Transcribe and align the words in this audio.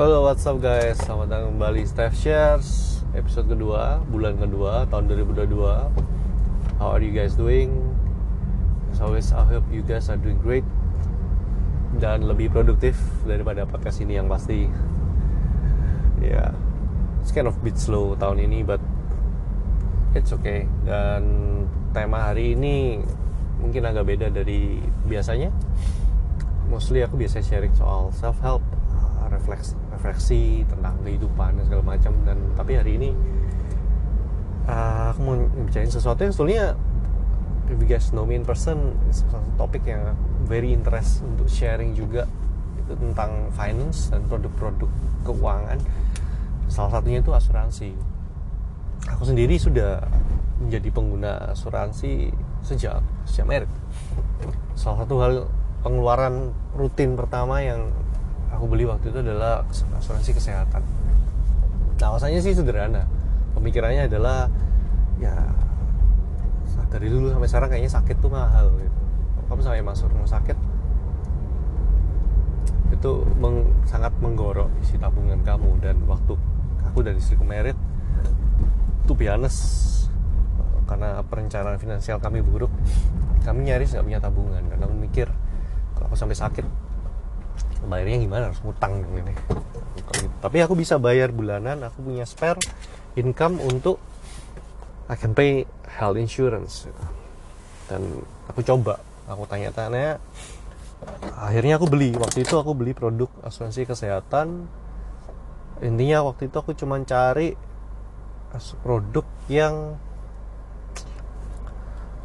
Halo 0.00 0.24
what's 0.24 0.48
up 0.48 0.56
guys? 0.64 0.96
Selamat 0.96 1.28
datang 1.28 1.60
kembali 1.60 1.84
Steph 1.84 2.16
Shares. 2.16 3.04
Episode 3.12 3.52
kedua 3.52 4.00
Bulan 4.08 4.40
kedua 4.40 4.88
Tahun 4.88 5.04
2022 5.12 5.60
How 6.80 6.96
are 6.96 7.04
you 7.04 7.12
guys 7.12 7.36
doing? 7.36 7.68
As 8.88 9.04
always 9.04 9.28
I 9.28 9.44
hope 9.44 9.68
you 9.68 9.84
guys 9.84 10.08
are 10.08 10.16
doing 10.16 10.40
great 10.40 10.64
Dan 12.00 12.24
lebih 12.24 12.48
produktif 12.48 12.96
Daripada 13.28 13.68
podcast 13.68 14.00
ini 14.00 14.16
yang 14.16 14.24
pasti. 14.24 14.72
Ya 16.24 16.48
yeah. 16.48 16.50
It's 17.20 17.28
kind 17.28 17.44
of 17.44 17.60
bit 17.60 17.76
slow 17.76 18.16
tahun 18.16 18.40
ini 18.40 18.64
But 18.64 18.80
It's 20.16 20.32
okay. 20.32 20.64
Dan 20.88 21.28
tema 21.92 22.32
hari 22.32 22.56
ini 22.56 23.04
Mungkin 23.60 23.84
agak 23.84 24.08
beda 24.08 24.32
dari 24.32 24.80
biasanya. 25.04 25.52
Mostly 26.72 27.04
aku 27.04 27.20
biasa 27.20 27.44
sharing 27.44 27.76
soal 27.76 28.08
self-help 28.16 28.79
refleksi 29.40 29.72
refleksi 29.88 30.42
tentang 30.68 31.00
kehidupan 31.00 31.56
dan 31.56 31.64
segala 31.64 31.82
macam. 31.96 32.12
Dan 32.28 32.38
tapi 32.54 32.76
hari 32.76 33.00
ini 33.00 33.10
uh, 34.68 35.16
aku 35.16 35.20
mau 35.24 35.34
bicarain 35.64 35.88
sesuatu 35.88 36.20
yang 36.22 36.32
sebetulnya 36.36 36.66
if 37.72 37.78
you 37.80 37.88
guys 37.88 38.12
know 38.12 38.28
me 38.28 38.36
in 38.36 38.44
person 38.44 38.92
satu 39.08 39.40
topik 39.56 39.88
yang 39.88 40.12
very 40.44 40.76
interest 40.76 41.24
untuk 41.24 41.48
sharing 41.48 41.96
juga 41.96 42.28
itu 42.76 42.92
tentang 42.98 43.48
finance 43.56 44.12
dan 44.12 44.22
produk-produk 44.28 44.90
keuangan. 45.24 45.78
Salah 46.68 47.00
satunya 47.00 47.24
itu 47.24 47.32
asuransi. 47.32 47.90
Aku 49.16 49.24
sendiri 49.24 49.56
sudah 49.56 50.04
menjadi 50.60 50.92
pengguna 50.92 51.56
asuransi 51.56 52.28
sejak 52.60 53.00
sejak 53.24 53.48
merit 53.48 53.70
salah 54.80 55.04
satu 55.04 55.14
hal 55.20 55.34
pengeluaran 55.84 56.56
rutin 56.72 57.16
pertama 57.16 57.60
yang 57.60 57.92
aku 58.50 58.64
beli 58.66 58.84
waktu 58.84 59.08
itu 59.10 59.18
adalah 59.22 59.64
asuransi 59.96 60.34
kesehatan. 60.36 60.82
Nah 62.00 62.06
alasannya 62.10 62.42
sih 62.42 62.52
sederhana. 62.52 63.06
Pemikirannya 63.54 64.06
adalah 64.10 64.46
ya 65.20 65.34
dari 66.90 67.06
dulu 67.06 67.30
sampai 67.30 67.46
sekarang 67.46 67.68
kayaknya 67.70 67.92
sakit 67.92 68.16
tuh 68.18 68.30
mahal 68.30 68.66
gitu. 68.76 69.00
Kamu 69.46 69.60
sampai 69.62 69.82
masuk 69.82 70.10
rumah 70.10 70.30
sakit 70.30 70.58
itu 72.90 73.12
meng, 73.38 73.64
sangat 73.86 74.12
menggorok 74.18 74.68
isi 74.82 74.98
tabungan 74.98 75.40
kamu 75.40 75.78
dan 75.80 75.96
waktu 76.04 76.36
aku 76.84 77.00
dari 77.00 77.16
istriku 77.16 77.46
merit 77.46 77.78
tuh 79.06 79.14
biasa 79.16 80.10
karena 80.90 81.22
perencanaan 81.22 81.78
finansial 81.78 82.18
kami 82.18 82.42
buruk 82.42 82.68
kami 83.46 83.70
nyaris 83.70 83.94
nggak 83.94 84.04
punya 84.04 84.20
tabungan. 84.20 84.62
Karena 84.66 84.84
aku 84.84 84.96
mikir 84.98 85.28
kalau 85.96 86.12
aku 86.12 86.16
sampai 86.18 86.36
sakit 86.36 86.66
bayarnya 87.88 88.18
gimana? 88.20 88.42
Harus 88.52 88.60
ngutang 88.60 89.00
dong 89.00 89.16
ini. 89.20 89.34
Tapi 90.40 90.58
aku 90.64 90.74
bisa 90.76 90.96
bayar 90.96 91.30
bulanan 91.30 91.80
aku 91.86 92.02
punya 92.02 92.24
spare 92.26 92.60
income 93.16 93.60
untuk 93.62 94.00
I 95.10 95.18
can 95.18 95.34
pay 95.34 95.66
health 95.90 96.18
insurance 96.18 96.86
dan 97.90 98.02
aku 98.46 98.62
coba. 98.62 99.02
Aku 99.26 99.46
tanya-tanya. 99.46 100.18
Akhirnya 101.34 101.78
aku 101.78 101.86
beli. 101.90 102.14
Waktu 102.14 102.46
itu 102.46 102.54
aku 102.58 102.74
beli 102.74 102.94
produk 102.94 103.30
asuransi 103.42 103.86
kesehatan. 103.86 104.66
Intinya 105.82 106.26
waktu 106.26 106.46
itu 106.50 106.56
aku 106.58 106.74
cuma 106.78 106.98
cari 107.02 107.54
produk 108.82 109.26
yang 109.46 109.98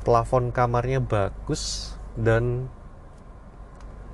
plafon 0.06 0.54
kamarnya 0.54 1.02
bagus 1.02 1.94
dan 2.14 2.70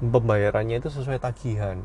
pembayarannya 0.01 0.81
itu 0.81 0.89
sesuai 0.89 1.21
tagihan. 1.21 1.77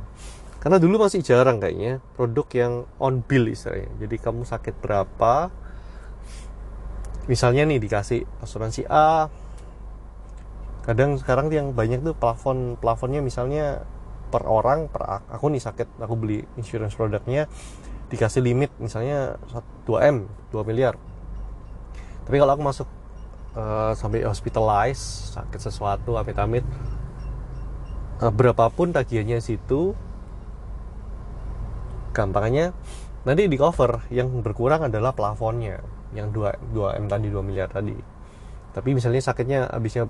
Karena 0.57 0.81
dulu 0.81 1.05
masih 1.05 1.21
jarang 1.21 1.61
kayaknya 1.61 2.01
produk 2.17 2.47
yang 2.57 2.73
on 2.97 3.21
bill 3.21 3.47
istilahnya. 3.47 3.93
Jadi 4.03 4.17
kamu 4.19 4.43
sakit 4.49 4.75
berapa 4.81 5.53
misalnya 7.27 7.67
nih 7.67 7.83
dikasih 7.83 8.23
asuransi 8.43 8.87
A 8.87 9.27
kadang 10.87 11.19
sekarang 11.19 11.51
yang 11.51 11.75
banyak 11.75 11.99
tuh 12.07 12.15
plafon 12.15 12.79
plafonnya 12.79 13.19
misalnya 13.19 13.83
per 14.31 14.47
orang 14.47 14.87
per 14.87 15.27
aku 15.27 15.51
nih 15.51 15.59
sakit 15.59 15.99
aku 15.99 16.15
beli 16.15 16.47
insurance 16.55 16.95
produknya 16.95 17.51
dikasih 18.07 18.39
limit 18.39 18.71
misalnya 18.79 19.35
2 19.51 19.91
m 20.07 20.31
2 20.55 20.63
miliar. 20.63 20.95
Tapi 22.27 22.37
kalau 22.39 22.55
aku 22.55 22.63
masuk 22.63 22.89
uh, 23.59 23.95
sampai 23.99 24.23
hospitalize 24.23 25.35
sakit 25.35 25.59
sesuatu 25.59 26.15
amit-amit 26.15 26.63
uh, 28.21 28.33
berapapun 28.33 28.93
tagihannya 28.93 29.41
situ 29.41 29.93
gampangnya 32.17 32.73
nanti 33.29 33.45
di 33.45 33.57
cover 33.61 34.09
yang 34.09 34.41
berkurang 34.41 34.89
adalah 34.89 35.13
plafonnya 35.13 35.85
yang 36.17 36.33
2, 36.33 36.73
2 36.73 37.01
M 37.03 37.07
tadi 37.11 37.29
2 37.29 37.45
miliar 37.45 37.69
tadi. 37.69 37.93
Tapi 38.73 38.89
misalnya 38.97 39.21
sakitnya 39.21 39.69
habisnya 39.69 40.09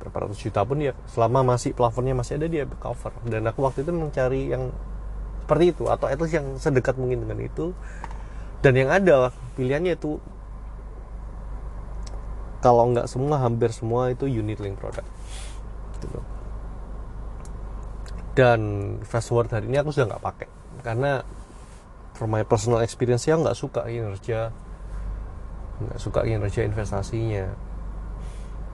berapa 0.00 0.26
ratus 0.26 0.38
juta 0.40 0.64
pun 0.64 0.80
ya 0.80 0.96
selama 1.10 1.54
masih 1.54 1.76
plafonnya 1.76 2.16
masih 2.16 2.40
ada 2.40 2.46
dia 2.48 2.64
cover. 2.80 3.12
Dan 3.28 3.44
aku 3.44 3.66
waktu 3.66 3.84
itu 3.84 3.92
mencari 3.92 4.48
yang 4.48 4.72
seperti 5.44 5.76
itu 5.76 5.84
atau 5.90 6.06
at 6.08 6.16
least 6.16 6.38
yang 6.38 6.46
sedekat 6.56 6.96
mungkin 6.96 7.28
dengan 7.28 7.38
itu. 7.42 7.76
Dan 8.62 8.78
yang 8.78 8.88
ada 8.94 9.34
pilihannya 9.58 9.98
itu 9.98 10.22
kalau 12.62 12.94
nggak 12.94 13.10
semua 13.10 13.42
hampir 13.42 13.74
semua 13.74 14.14
itu 14.14 14.30
unit 14.30 14.62
link 14.62 14.78
product 14.78 15.04
gitu 15.98 16.22
dan 18.32 18.60
fast 19.04 19.28
forward 19.28 19.52
hari 19.52 19.68
ini 19.68 19.80
aku 19.80 19.92
sudah 19.92 20.16
nggak 20.16 20.24
pakai. 20.24 20.48
Karena 20.80 21.20
from 22.16 22.32
my 22.32 22.44
personal 22.48 22.80
experience 22.80 23.28
ya 23.28 23.36
nggak 23.36 23.56
suka 23.56 23.84
kinerja 23.84 24.52
nggak 25.82 25.98
suka 26.00 26.24
kinerja 26.24 26.64
investasinya. 26.64 27.52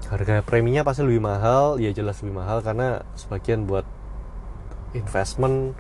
Harga 0.08 0.41
preminya 0.46 0.86
pasti 0.86 1.02
lebih 1.04 1.20
mahal 1.20 1.82
ya 1.82 1.91
jelas 1.91 2.22
lebih 2.22 2.38
mahal 2.38 2.62
karena 2.62 3.02
sebagian 3.19 3.66
buat 3.66 3.84
investment. 4.94 5.75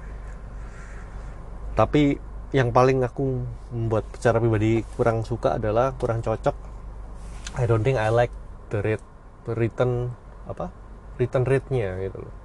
Tapi 1.78 2.18
yang 2.50 2.74
paling 2.74 3.04
aku 3.06 3.46
membuat 3.70 4.08
secara 4.18 4.42
pribadi 4.42 4.82
kurang 4.98 5.22
suka 5.22 5.54
adalah 5.60 5.94
kurang 5.94 6.18
cocok. 6.24 6.56
I 7.54 7.64
don't 7.70 7.86
think 7.86 8.00
I 8.00 8.10
like 8.10 8.34
the 8.74 8.82
rate 8.82 9.04
the 9.46 9.54
return 9.54 10.10
apa? 10.50 10.74
Return 11.18 11.46
rate-nya 11.46 11.98
gitu 12.02 12.22
loh 12.22 12.37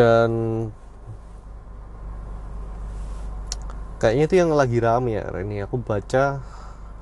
dan 0.00 0.30
kayaknya 4.00 4.24
itu 4.32 4.34
yang 4.40 4.56
lagi 4.56 4.80
rame 4.80 5.20
ya 5.20 5.28
ini 5.44 5.60
aku 5.60 5.76
baca 5.76 6.40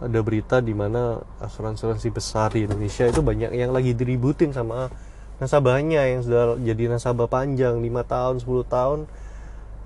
ada 0.02 0.18
berita 0.22 0.58
di 0.58 0.74
mana 0.74 1.22
asuransi-asuransi 1.38 2.08
besar 2.10 2.50
di 2.58 2.66
Indonesia 2.66 3.06
itu 3.06 3.22
banyak 3.22 3.54
yang 3.54 3.70
lagi 3.70 3.94
diributin 3.94 4.50
sama 4.50 4.90
nasabahnya 5.38 6.10
yang 6.10 6.26
sudah 6.26 6.58
jadi 6.58 6.90
nasabah 6.90 7.30
panjang 7.30 7.78
5 7.78 7.86
tahun 8.02 8.34
10 8.42 8.66
tahun 8.66 8.98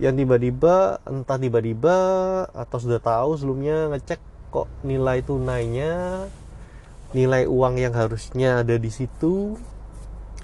yang 0.00 0.17
tiba-tiba 0.17 1.05
entah 1.05 1.37
tiba-tiba 1.37 1.97
atau 2.56 2.79
sudah 2.81 2.97
tahu 2.97 3.37
sebelumnya 3.37 3.93
ngecek 3.93 4.21
kok 4.49 4.73
nilai 4.81 5.21
tunainya 5.21 6.25
nilai 7.12 7.44
uang 7.44 7.77
yang 7.77 7.93
harusnya 7.93 8.65
ada 8.65 8.81
di 8.81 8.89
situ 8.89 9.61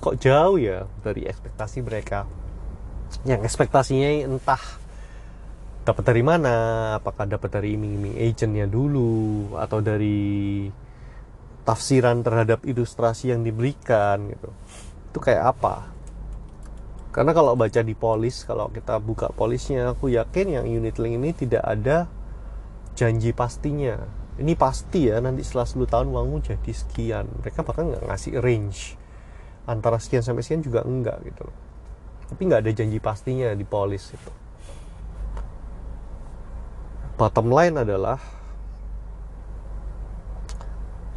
kok 0.05 0.21
jauh 0.21 0.61
ya 0.61 0.85
dari 1.01 1.25
ekspektasi 1.25 1.81
mereka 1.81 2.29
yang 3.27 3.43
ekspektasinya 3.43 4.29
entah 4.29 4.61
dapat 5.89 6.05
dari 6.05 6.21
mana 6.21 6.55
apakah 7.01 7.25
dapat 7.25 7.49
dari 7.49 7.73
iming-iming 7.73 8.21
agentnya 8.21 8.69
dulu 8.69 9.57
atau 9.57 9.81
dari 9.81 10.69
tafsiran 11.65 12.21
terhadap 12.21 12.61
ilustrasi 12.69 13.33
yang 13.33 13.41
diberikan 13.41 14.29
gitu. 14.29 14.53
Itu 15.09 15.19
kayak 15.25 15.57
apa? 15.57 15.89
Karena 17.09 17.33
kalau 17.33 17.57
baca 17.57 17.81
di 17.81 17.97
polis 17.97 18.45
kalau 18.45 18.69
kita 18.69 19.01
buka 19.01 19.33
polisnya 19.33 19.97
aku 19.97 20.13
yakin 20.13 20.61
yang 20.61 20.67
unit 20.69 21.01
link 21.01 21.17
ini 21.17 21.31
tidak 21.33 21.65
ada 21.65 22.05
janji 22.93 23.33
pastinya. 23.33 23.97
Ini 24.39 24.55
pasti 24.55 25.09
ya 25.09 25.19
nanti 25.25 25.41
setelah 25.43 25.67
10 25.67 25.89
tahun 25.89 26.07
uangmu 26.13 26.37
jadi 26.45 26.73
sekian. 26.73 27.27
Mereka 27.41 27.65
bahkan 27.65 27.89
nggak 27.91 28.05
ngasih 28.07 28.39
range. 28.45 28.95
Antara 29.65 29.97
sekian 29.97 30.21
sampai 30.21 30.45
sekian 30.45 30.61
juga 30.61 30.85
enggak 30.85 31.21
gitu 31.25 31.49
loh 31.49 31.68
tapi 32.29 32.41
nggak 32.45 32.61
ada 32.65 32.73
janji 32.77 33.01
pastinya 33.01 33.51
di 33.57 33.65
polis 33.65 34.13
itu. 34.13 34.33
Bottom 37.19 37.51
line 37.51 37.83
adalah 37.83 38.21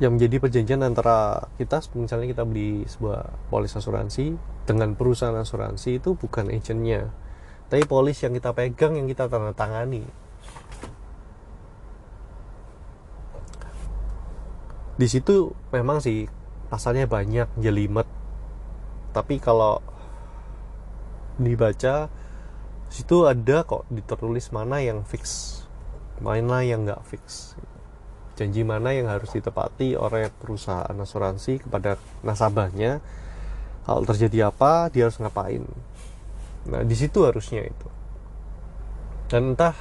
yang 0.01 0.17
menjadi 0.17 0.41
perjanjian 0.41 0.81
antara 0.81 1.45
kita 1.61 1.77
misalnya 1.93 2.33
kita 2.33 2.41
beli 2.41 2.89
sebuah 2.89 3.53
polis 3.53 3.77
asuransi 3.77 4.33
dengan 4.65 4.97
perusahaan 4.97 5.37
asuransi 5.37 6.01
itu 6.01 6.17
bukan 6.17 6.49
agentnya. 6.49 7.13
Tapi 7.69 7.85
polis 7.85 8.17
yang 8.25 8.33
kita 8.33 8.49
pegang 8.57 8.97
yang 8.97 9.05
kita 9.05 9.29
tanda 9.29 9.53
tangani. 9.53 10.01
Di 14.97 15.07
situ 15.07 15.53
memang 15.69 16.01
sih 16.01 16.25
pasalnya 16.73 17.05
banyak 17.05 17.61
jelimet. 17.61 18.09
Tapi 19.13 19.37
kalau 19.37 19.85
dibaca 21.39 22.11
situ 22.91 23.23
ada 23.23 23.63
kok 23.63 23.87
ditertulis 23.87 24.51
mana 24.51 24.83
yang 24.83 25.07
fix 25.07 25.61
mana 26.21 26.61
yang 26.61 26.85
nggak 26.85 27.01
fix. 27.09 27.57
Janji 28.37 28.61
mana 28.61 28.93
yang 28.93 29.09
harus 29.09 29.33
ditepati 29.33 29.97
oleh 29.97 30.29
perusahaan 30.29 30.93
asuransi 30.93 31.65
kepada 31.65 31.97
nasabahnya. 32.21 33.01
Kalau 33.81 34.05
terjadi 34.05 34.53
apa 34.53 34.93
dia 34.93 35.09
harus 35.09 35.17
ngapain? 35.17 35.65
Nah 36.69 36.85
di 36.85 36.93
situ 36.93 37.25
harusnya 37.25 37.65
itu. 37.65 37.89
Dan 39.27 39.57
entah 39.57 39.73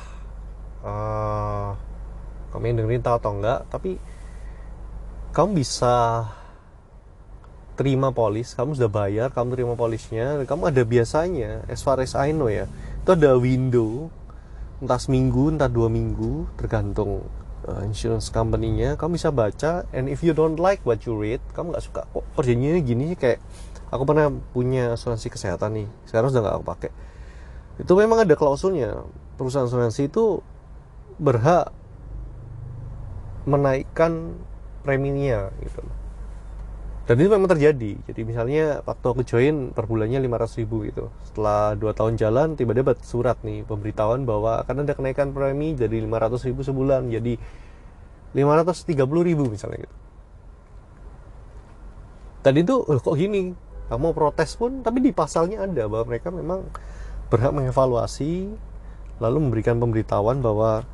uh, 0.80 1.76
kamu 2.50 2.72
yang 2.72 2.76
dengerin 2.82 3.04
tahu 3.04 3.16
atau 3.20 3.32
enggak 3.36 3.60
tapi 3.68 4.00
kamu 5.36 5.60
bisa 5.60 6.26
terima 7.80 8.12
polis 8.12 8.52
kamu 8.52 8.76
sudah 8.76 8.92
bayar 8.92 9.32
kamu 9.32 9.56
terima 9.56 9.72
polisnya 9.72 10.44
kamu 10.44 10.68
ada 10.68 10.82
biasanya 10.84 11.64
as 11.64 11.80
far 11.80 11.96
as 12.04 12.12
I 12.12 12.36
know 12.36 12.52
ya 12.52 12.68
itu 13.00 13.10
ada 13.16 13.40
window 13.40 14.12
entah 14.84 15.00
seminggu 15.00 15.52
entah 15.56 15.68
dua 15.68 15.88
minggu 15.88 16.48
tergantung 16.60 17.24
uh, 17.68 17.82
insurance 17.84 18.32
company-nya. 18.32 18.96
Kamu 18.96 19.20
bisa 19.20 19.28
baca 19.28 19.84
and 19.92 20.08
if 20.08 20.24
you 20.24 20.32
don't 20.32 20.56
like 20.56 20.80
what 20.88 21.04
you 21.04 21.12
read 21.12 21.40
kamu 21.52 21.76
nggak 21.76 21.84
suka 21.84 22.02
kok 22.08 22.24
perjanjiannya 22.36 22.82
gini 22.84 23.04
sih? 23.12 23.18
Kayak 23.20 23.38
aku 23.92 24.02
pernah 24.08 24.32
punya 24.56 24.96
asuransi 24.96 25.28
kesehatan 25.28 25.84
nih 25.84 25.88
sekarang 26.08 26.32
sudah 26.32 26.42
nggak 26.48 26.56
aku 26.60 26.66
pakai. 26.66 26.90
Itu 27.80 27.92
memang 27.96 28.24
ada 28.24 28.34
klausulnya. 28.36 29.04
Perusahaan 29.36 29.68
asuransi 29.68 30.08
itu 30.08 30.44
berhak 31.20 31.72
menaikkan 33.48 34.36
preminya 34.84 35.48
gitu 35.64 35.80
dan 37.10 37.18
itu 37.18 37.26
memang 37.26 37.50
terjadi. 37.50 37.98
Jadi 38.06 38.22
misalnya 38.22 38.86
waktu 38.86 39.02
aku 39.02 39.26
join 39.26 39.74
per 39.74 39.90
bulannya 39.90 40.22
500 40.22 40.62
ribu 40.62 40.86
gitu. 40.86 41.10
Setelah 41.26 41.74
2 41.74 41.90
tahun 41.90 42.14
jalan 42.14 42.54
tiba-tiba 42.54 42.94
surat 43.02 43.34
nih 43.42 43.66
pemberitahuan 43.66 44.22
bahwa 44.22 44.62
akan 44.62 44.86
ada 44.86 44.94
kenaikan 44.94 45.34
premi 45.34 45.74
dari 45.74 46.06
500 46.06 46.46
ribu 46.46 46.62
sebulan. 46.62 47.10
Jadi 47.10 47.34
530 48.30 49.26
ribu 49.26 49.50
misalnya 49.50 49.90
gitu. 49.90 49.96
Tadi 52.46 52.58
itu 52.62 52.76
kok 52.78 53.16
gini? 53.18 53.58
Kamu 53.90 54.14
protes 54.14 54.54
pun 54.54 54.86
tapi 54.86 55.02
di 55.02 55.10
pasalnya 55.10 55.66
ada 55.66 55.90
bahwa 55.90 56.14
mereka 56.14 56.30
memang 56.30 56.62
berhak 57.26 57.50
mengevaluasi 57.50 58.54
lalu 59.18 59.38
memberikan 59.50 59.82
pemberitahuan 59.82 60.38
bahwa 60.38 60.86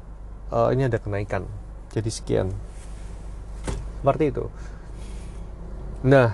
uh, 0.49 0.73
ini 0.73 0.89
ada 0.89 0.97
kenaikan. 0.97 1.45
Jadi 1.93 2.09
sekian. 2.09 2.49
Seperti 4.01 4.33
itu 4.33 4.49
nah 6.07 6.31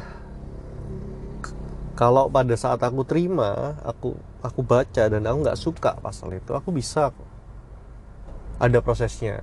kalau 1.97 2.29
pada 2.29 2.53
saat 2.61 2.77
aku 2.85 3.09
terima 3.09 3.81
aku 3.81 4.13
aku 4.45 4.61
baca 4.61 5.09
dan 5.09 5.25
aku 5.25 5.39
nggak 5.49 5.61
suka 5.61 5.97
pasal 5.97 6.37
itu 6.37 6.53
aku 6.53 6.69
bisa 6.75 7.09
ada 8.63 8.79
prosesnya. 8.79 9.43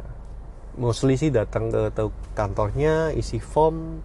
Mostly 0.80 1.20
sih 1.20 1.28
datang 1.28 1.68
ke 1.68 1.92
kantornya 2.32 3.12
isi 3.12 3.44
form 3.44 4.00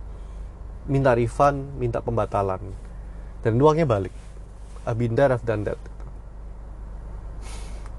minta 0.91 1.15
refund 1.15 1.79
minta 1.79 2.03
pembatalan. 2.03 2.59
Dan 3.47 3.63
uangnya 3.63 3.87
balik. 3.87 4.15
There, 4.85 5.33
I've 5.33 5.47
done 5.47 5.65
that. 5.71 5.81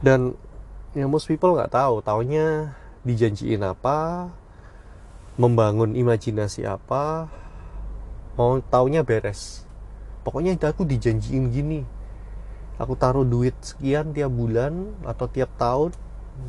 Dan 0.04 0.36
yang 0.92 1.08
most 1.08 1.32
people 1.32 1.56
nggak 1.56 1.72
tahu 1.72 2.04
taunya 2.04 2.76
dijanjiin 3.08 3.64
apa 3.64 4.30
membangun 5.40 5.96
imajinasi 5.96 6.68
apa 6.68 7.32
mau 8.36 8.60
taunya 8.60 9.02
beres. 9.02 9.64
Pokoknya 10.24 10.56
aku 10.60 10.84
dijanjiin 10.84 11.52
gini. 11.52 11.82
Aku 12.76 13.00
taruh 13.00 13.24
duit 13.24 13.56
sekian 13.64 14.12
tiap 14.12 14.32
bulan 14.36 14.92
atau 15.08 15.32
tiap 15.32 15.48
tahun 15.56 15.96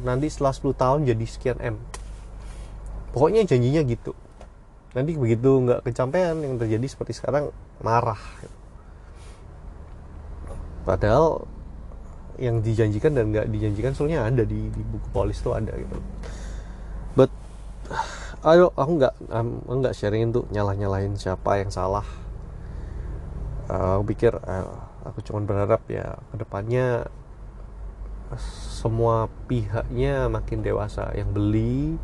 nanti 0.03 0.27
setelah 0.27 0.51
10 0.51 0.75
tahun 0.75 1.01
jadi 1.07 1.25
sekian 1.27 1.59
M. 1.63 1.77
Pokoknya 3.15 3.47
janjinya 3.47 3.87
gitu. 3.87 4.13
Nanti 4.99 5.15
begitu 5.15 5.63
nggak 5.63 5.87
kecapean 5.87 6.43
yang 6.43 6.59
terjadi 6.59 6.87
seperti 6.91 7.15
sekarang 7.15 7.55
marah. 7.79 8.19
Padahal 10.83 11.47
yang 12.37 12.61
dijanjikan 12.61 13.17
dan 13.17 13.33
nggak 13.33 13.47
dijanjikan 13.49 13.93
soalnya 13.97 14.29
ada 14.29 14.45
di, 14.45 14.69
di 14.69 14.83
buku 14.85 15.09
polis 15.09 15.41
tuh 15.41 15.57
ada 15.57 15.73
gitu 15.73 15.97
ayo 18.47 18.71
aku 18.79 19.03
nggak 19.03 19.15
nggak 19.67 19.95
sharing 19.99 20.31
itu 20.31 20.47
nyalah 20.55 20.79
nyalahin 20.79 21.19
siapa 21.19 21.59
yang 21.59 21.75
salah. 21.75 22.07
Uh, 23.67 23.99
aku 23.99 24.15
pikir 24.15 24.39
uh, 24.39 24.87
aku 25.03 25.19
cuma 25.27 25.43
berharap 25.43 25.83
ya 25.91 26.15
ke 26.31 26.39
depannya 26.39 27.11
semua 28.71 29.27
pihaknya 29.51 30.31
makin 30.31 30.63
dewasa. 30.63 31.11
Yang 31.19 31.31
beli 31.35 31.99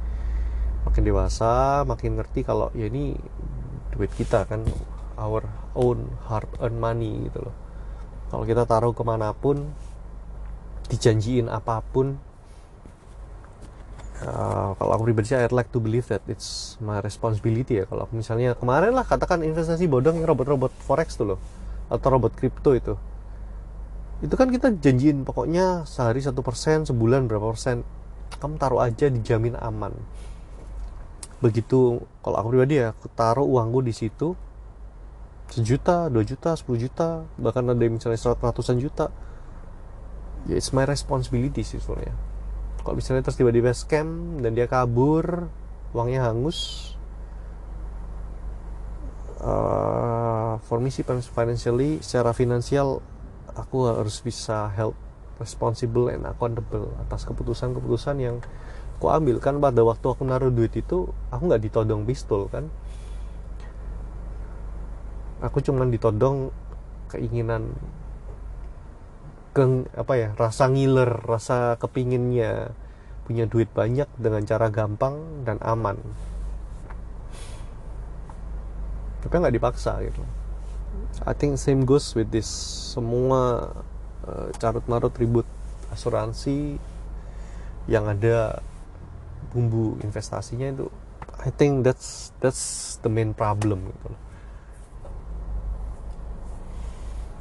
makin 0.83 1.03
dewasa 1.07 1.87
makin 1.87 2.19
ngerti 2.19 2.43
kalau 2.43 2.75
ya 2.75 2.91
ini 2.91 3.15
duit 3.95 4.11
kita 4.19 4.43
kan 4.43 4.67
our 5.15 5.47
own 5.79 6.11
hard 6.27 6.51
earned 6.59 6.83
money 6.83 7.31
gitu 7.31 7.47
loh. 7.47 7.55
Kalau 8.35 8.43
kita 8.43 8.67
taruh 8.67 8.91
ke 8.91 9.07
mana 9.07 9.31
pun 9.31 9.71
dijanjiin 10.91 11.47
apa 11.47 11.87
pun 11.95 12.19
uh, 14.23 14.79
kalau 14.79 14.93
aku 14.95 15.11
pribadi 15.11 15.35
sih 15.35 15.39
I'd 15.39 15.51
like 15.51 15.69
to 15.75 15.83
believe 15.83 16.07
that 16.09 16.23
it's 16.31 16.79
my 16.79 17.03
responsibility 17.03 17.83
ya. 17.83 17.85
Kalau 17.85 18.07
misalnya 18.15 18.55
kemarin 18.55 18.95
lah 18.95 19.03
katakan 19.03 19.43
investasi 19.43 19.91
bodong 19.91 20.23
robot-robot 20.23 20.73
forex 20.83 21.19
tuh 21.19 21.35
loh. 21.35 21.41
Atau 21.91 22.15
robot 22.15 22.33
kripto 22.39 22.73
itu. 22.73 22.95
Itu 24.23 24.39
kan 24.39 24.49
kita 24.55 24.71
janjiin 24.71 25.27
pokoknya 25.27 25.85
sehari 25.85 26.23
satu 26.23 26.41
persen 26.47 26.87
sebulan 26.87 27.27
berapa 27.27 27.53
persen. 27.53 27.83
Kamu 28.39 28.57
taruh 28.57 28.81
aja 28.81 29.11
dijamin 29.11 29.59
aman. 29.59 29.93
Begitu 31.43 32.01
kalau 32.23 32.37
aku 32.39 32.55
pribadi 32.55 32.79
ya 32.79 32.95
aku 32.95 33.11
taruh 33.13 33.45
uangku 33.45 33.83
di 33.83 33.91
situ. 33.91 34.39
Sejuta, 35.53 36.09
dua 36.09 36.25
juta, 36.25 36.57
sepuluh 36.57 36.81
juta, 36.81 37.29
bahkan 37.37 37.61
ada 37.69 37.77
yang 37.77 38.01
misalnya 38.01 38.17
ratusan 38.17 38.81
juta. 38.81 39.13
Ya, 40.49 40.57
it's 40.57 40.73
my 40.73 40.89
responsibility 40.89 41.61
sih 41.61 41.77
sebenarnya. 41.77 42.32
Kalau 42.83 42.99
misalnya 42.99 43.23
terus 43.23 43.39
tiba-tiba 43.39 43.71
scam 43.71 44.43
dan 44.43 44.59
dia 44.59 44.67
kabur, 44.67 45.47
uangnya 45.95 46.27
hangus. 46.27 46.93
Uh, 49.43 50.59
for 50.67 50.79
me 50.79 50.91
sih 50.91 51.07
financially, 51.07 52.03
secara 52.03 52.35
finansial 52.35 53.03
aku 53.55 53.91
harus 53.91 54.19
bisa 54.23 54.71
help 54.75 54.95
responsible 55.39 56.11
and 56.11 56.27
accountable 56.27 56.95
atas 57.03 57.27
keputusan-keputusan 57.27 58.17
yang 58.23 58.37
aku 59.03 59.11
ambil 59.11 59.43
kan 59.43 59.59
pada 59.59 59.83
waktu 59.83 60.07
aku 60.07 60.23
naruh 60.23 60.55
duit 60.55 60.71
itu 60.79 61.11
aku 61.35 61.43
nggak 61.51 61.67
ditodong 61.67 62.07
pistol 62.07 62.47
kan 62.47 62.71
aku 65.43 65.59
cuman 65.59 65.91
ditodong 65.91 66.55
keinginan 67.11 67.75
ke 69.53 69.85
apa 69.93 70.15
ya 70.17 70.29
rasa 70.37 70.69
ngiler 70.73 71.13
rasa 71.29 71.77
kepinginnya 71.77 72.73
punya 73.29 73.45
duit 73.45 73.69
banyak 73.71 74.09
dengan 74.17 74.43
cara 74.49 74.73
gampang 74.73 75.45
dan 75.45 75.61
aman. 75.63 76.01
Tapi 79.23 79.35
nggak 79.39 79.55
dipaksa 79.55 80.03
gitu. 80.03 80.25
I 81.23 81.37
think 81.37 81.61
same 81.61 81.87
goes 81.87 82.17
with 82.17 82.33
this. 82.35 82.49
Semua 82.97 83.71
uh, 84.27 84.49
carut 84.59 84.83
marut 84.91 85.15
ribut 85.15 85.47
asuransi 85.93 86.81
yang 87.91 88.09
ada 88.09 88.63
bumbu 89.53 89.99
investasinya 90.01 90.73
itu 90.73 90.87
I 91.43 91.51
think 91.51 91.83
that's 91.83 92.31
that's 92.39 92.97
the 93.03 93.11
main 93.11 93.35
problem 93.35 93.91
gitu 93.91 94.11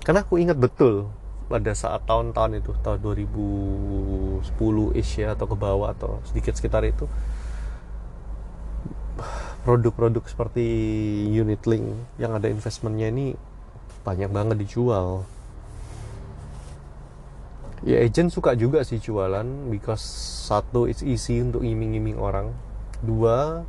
karena 0.02 0.26
aku 0.26 0.42
ingat 0.42 0.58
betul 0.58 1.14
pada 1.52 1.76
saat 1.76 2.08
tahun-tahun 2.08 2.64
itu 2.64 2.72
tahun 2.80 3.04
2010 3.04 4.48
ish 4.96 5.20
ya 5.20 5.36
atau 5.36 5.46
ke 5.52 5.56
bawah 5.60 5.92
atau 5.92 6.24
sedikit 6.24 6.56
sekitar 6.56 6.88
itu 6.88 7.12
produk-produk 9.68 10.24
seperti 10.26 10.66
unit 11.30 11.62
link 11.68 11.92
yang 12.18 12.34
ada 12.34 12.48
investmentnya 12.48 13.12
ini 13.12 13.38
banyak 14.02 14.32
banget 14.32 14.58
dijual. 14.64 15.28
Ya 17.86 18.02
agent 18.02 18.34
suka 18.34 18.56
juga 18.56 18.82
sih 18.86 19.02
jualan 19.02 19.46
because 19.70 20.02
satu 20.50 20.90
it's 20.90 21.06
easy 21.06 21.42
untuk 21.42 21.62
iming-iming 21.62 22.18
orang. 22.18 22.54
Dua 23.04 23.66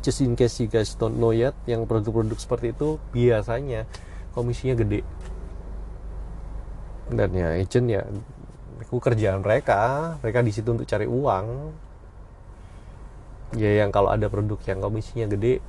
just 0.00 0.22
in 0.22 0.38
case 0.38 0.62
you 0.62 0.68
guys 0.70 0.94
don't 0.94 1.18
know 1.18 1.34
yet 1.34 1.56
yang 1.66 1.82
produk-produk 1.82 2.38
seperti 2.38 2.70
itu 2.70 3.02
biasanya 3.10 3.90
komisinya 4.32 4.78
gede 4.78 5.02
dan 7.06 7.30
ya 7.30 7.54
agent 7.54 7.86
ya 7.86 8.02
aku 8.82 8.98
kerjaan 8.98 9.42
mereka 9.42 10.14
mereka 10.22 10.42
di 10.42 10.52
situ 10.54 10.74
untuk 10.74 10.86
cari 10.86 11.06
uang. 11.06 11.46
Ya 13.54 13.86
yang 13.86 13.94
kalau 13.94 14.10
ada 14.10 14.26
produk 14.26 14.58
yang 14.66 14.82
komisinya 14.82 15.30
gede 15.30 15.62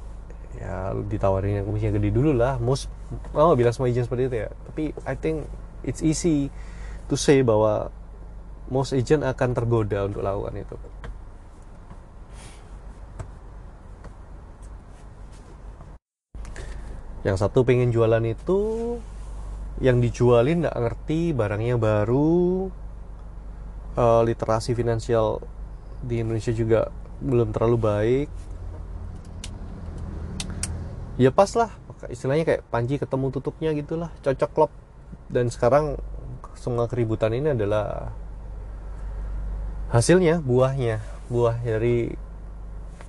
ya 0.58 0.98
ditawarin 0.98 1.62
yang 1.62 1.65
komisinya 1.70 1.94
gede 2.01 2.10
dulu 2.10 2.34
lah. 2.34 2.58
Most 2.58 2.89
oh 3.38 3.53
bilang 3.53 3.74
semua 3.74 3.89
agent 3.89 4.10
seperti 4.10 4.34
itu 4.34 4.38
ya. 4.46 4.50
Tapi 4.50 4.84
I 5.06 5.13
think 5.13 5.46
it's 5.86 6.01
easy 6.01 6.50
to 7.08 7.15
say 7.15 7.46
bahwa 7.46 7.94
most 8.67 8.98
agent 8.98 9.22
akan 9.22 9.50
tergoda 9.53 10.10
untuk 10.10 10.25
lakukan 10.25 10.58
itu. 10.58 10.77
Yang 17.25 17.38
satu 17.44 17.67
pengen 17.67 17.91
jualan 17.91 18.24
itu 18.24 18.60
yang 19.77 20.01
dijualin 20.01 20.65
nggak 20.65 20.77
ngerti 20.77 21.34
barangnya 21.34 21.77
baru. 21.77 22.69
Uh, 23.98 24.22
literasi 24.22 24.77
finansial 24.77 25.41
di 26.05 26.22
Indonesia 26.22 26.53
juga 26.53 26.93
belum 27.22 27.50
terlalu 27.50 27.77
baik. 27.81 28.29
Ya 31.17 31.34
pas 31.34 31.50
lah 31.57 31.74
istilahnya 32.13 32.46
kayak 32.46 32.62
panji 32.69 33.01
ketemu 33.01 33.34
tutupnya 33.34 33.74
gitulah 33.74 34.13
cocok 34.22 34.51
klop. 34.53 34.72
Dan 35.27 35.50
sekarang 35.50 35.98
semua 36.53 36.86
keributan 36.86 37.34
ini 37.34 37.57
adalah 37.57 38.13
hasilnya 39.89 40.41
buahnya. 40.46 41.01
Buah 41.27 41.57
dari 41.60 42.13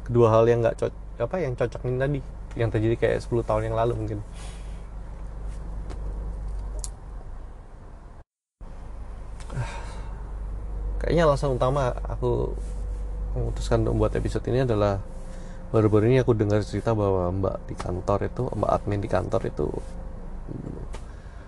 kedua 0.08 0.32
hal 0.32 0.48
yang 0.48 0.64
nggak 0.64 0.80
cocok 0.80 1.00
apa 1.18 1.37
yang 1.42 1.52
cocok 1.58 1.82
ini 1.84 1.96
tadi 1.98 2.20
yang 2.56 2.70
terjadi 2.72 2.96
kayak 2.96 3.18
10 3.26 3.44
tahun 3.44 3.62
yang 3.70 3.76
lalu 3.76 3.92
mungkin 3.98 4.18
kayaknya 11.08 11.24
alasan 11.24 11.56
utama 11.56 11.96
aku 12.04 12.52
memutuskan 13.32 13.80
untuk 13.80 13.96
membuat 13.96 14.20
episode 14.20 14.44
ini 14.52 14.68
adalah 14.68 15.00
baru-baru 15.72 16.12
ini 16.12 16.20
aku 16.20 16.36
dengar 16.36 16.60
cerita 16.60 16.92
bahwa 16.92 17.32
mbak 17.32 17.64
di 17.64 17.72
kantor 17.80 18.28
itu 18.28 18.44
mbak 18.52 18.68
admin 18.76 19.00
di 19.00 19.08
kantor 19.08 19.48
itu 19.48 19.72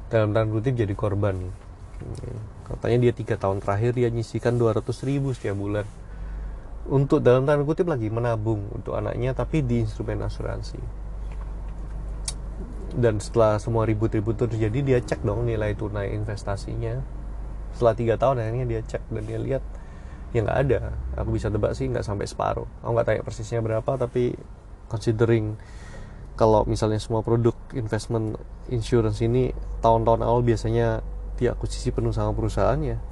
dalam 0.08 0.32
tanda 0.32 0.48
kutip 0.48 0.80
jadi 0.80 0.96
korban. 0.96 1.36
Katanya 2.72 2.98
dia 3.04 3.12
tiga 3.12 3.36
tahun 3.36 3.60
terakhir 3.60 4.00
dia 4.00 4.08
nyisikan 4.08 4.56
200 4.56 4.80
ribu 5.04 5.36
setiap 5.36 5.60
bulan. 5.60 5.84
Untuk 6.88 7.20
dalam 7.20 7.44
tanda 7.44 7.60
kutip 7.60 7.84
lagi 7.84 8.08
menabung 8.08 8.64
untuk 8.72 8.96
anaknya 8.96 9.36
tapi 9.36 9.60
di 9.60 9.84
instrumen 9.84 10.24
asuransi. 10.24 10.80
Dan 12.96 13.20
setelah 13.20 13.60
semua 13.60 13.84
ribut-ribut 13.84 14.40
itu 14.40 14.56
terjadi 14.56 14.78
dia 14.80 14.98
cek 15.04 15.20
dong 15.20 15.44
nilai 15.44 15.76
tunai 15.76 16.16
investasinya 16.16 17.19
setelah 17.74 17.94
tiga 17.96 18.14
tahun 18.20 18.42
akhirnya 18.42 18.66
dia 18.66 18.80
cek 18.84 19.02
dan 19.10 19.22
dia 19.24 19.38
lihat 19.38 19.62
ya 20.30 20.40
nggak 20.46 20.58
ada. 20.68 20.80
Aku 21.18 21.34
bisa 21.34 21.50
tebak 21.50 21.74
sih 21.74 21.90
nggak 21.90 22.06
sampai 22.06 22.26
separuh. 22.26 22.66
Aku 22.82 22.90
nggak 22.94 23.06
tanya 23.06 23.22
persisnya 23.24 23.60
berapa 23.62 23.90
tapi 23.98 24.34
considering 24.90 25.58
kalau 26.34 26.64
misalnya 26.64 26.98
semua 26.98 27.20
produk 27.20 27.54
investment 27.76 28.40
insurance 28.72 29.20
ini 29.20 29.52
tahun-tahun 29.84 30.24
awal 30.24 30.40
biasanya 30.40 31.04
diakuisisi 31.36 31.92
penuh 31.92 32.12
sama 32.12 32.32
perusahaannya 32.36 33.10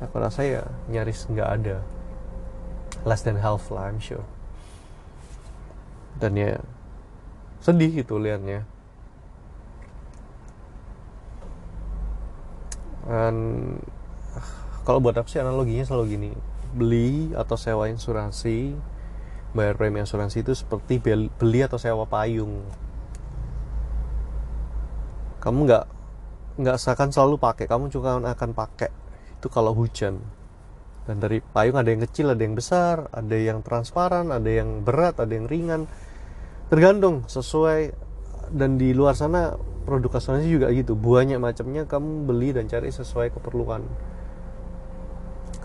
aku 0.00 0.20
rasa 0.20 0.44
ya 0.44 0.62
nyaris 0.92 1.24
nggak 1.28 1.50
ada. 1.60 1.76
Less 3.06 3.22
than 3.22 3.38
half 3.40 3.70
lah 3.70 3.88
I'm 3.88 4.02
sure. 4.02 4.24
Dan 6.16 6.36
ya 6.36 6.60
sedih 7.60 8.04
gitu 8.04 8.20
liatnya 8.20 8.64
dan 13.06 13.34
kalau 14.86 15.02
buat 15.02 15.18
aku 15.18 15.26
sih 15.30 15.42
analoginya 15.42 15.82
selalu 15.82 16.04
gini. 16.14 16.30
Beli 16.76 17.34
atau 17.34 17.58
sewa 17.58 17.90
insuransi 17.90 18.74
bayar 19.56 19.74
premi 19.74 20.04
asuransi 20.04 20.44
itu 20.44 20.52
seperti 20.52 21.00
beli 21.00 21.60
atau 21.64 21.80
sewa 21.80 22.04
payung. 22.04 22.62
Kamu 25.42 25.58
nggak 25.64 25.84
nggak 26.56 26.76
seakan 26.76 27.10
selalu 27.10 27.36
pakai 27.40 27.66
kamu 27.66 27.88
juga 27.88 28.20
akan 28.20 28.50
pakai 28.52 28.90
itu 29.38 29.48
kalau 29.50 29.72
hujan. 29.72 30.22
Dan 31.06 31.22
dari 31.22 31.38
payung 31.38 31.78
ada 31.78 31.90
yang 31.90 32.02
kecil 32.02 32.34
ada 32.34 32.42
yang 32.42 32.54
besar 32.58 33.10
ada 33.14 33.36
yang 33.38 33.62
transparan 33.62 34.34
ada 34.34 34.50
yang 34.50 34.86
berat 34.86 35.18
ada 35.18 35.34
yang 35.34 35.50
ringan. 35.50 35.90
Tergantung 36.66 37.26
sesuai 37.30 38.05
dan 38.52 38.78
di 38.78 38.94
luar 38.94 39.18
sana 39.18 39.54
produk 39.86 40.18
asuransi 40.18 40.50
juga 40.50 40.68
gitu. 40.74 40.98
Banyak 40.98 41.38
macamnya 41.38 41.86
kamu 41.86 42.26
beli 42.26 42.50
dan 42.50 42.66
cari 42.66 42.90
sesuai 42.90 43.30
keperluan. 43.34 43.86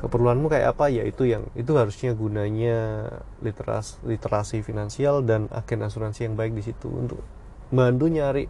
Keperluanmu 0.02 0.50
kayak 0.50 0.78
apa? 0.78 0.90
Ya 0.90 1.06
itu 1.06 1.30
yang 1.30 1.46
itu 1.54 1.78
harusnya 1.78 2.18
gunanya 2.18 3.06
literasi 3.42 4.02
literasi 4.02 4.66
finansial 4.66 5.22
dan 5.22 5.46
agen 5.54 5.86
asuransi 5.86 6.26
yang 6.26 6.34
baik 6.34 6.58
di 6.58 6.66
situ 6.66 6.90
untuk 6.90 7.22
bantu 7.70 8.10
nyari 8.10 8.50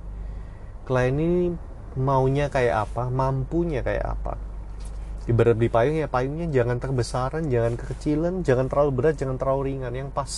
klien 0.88 1.14
ini 1.14 1.52
maunya 2.00 2.48
kayak 2.48 2.88
apa 2.88 3.12
mampunya 3.12 3.84
kayak 3.84 4.16
apa. 4.16 4.40
Ibarat 5.28 5.60
di 5.60 5.70
payung 5.70 6.00
ya 6.00 6.08
payungnya 6.08 6.48
jangan 6.50 6.80
terbesaran 6.80 7.46
jangan 7.52 7.78
kekecilan 7.78 8.42
jangan 8.42 8.72
terlalu 8.72 8.92
berat 8.96 9.16
jangan 9.20 9.36
terlalu 9.36 9.76
ringan. 9.76 9.92
Yang 9.92 10.10
pas 10.16 10.32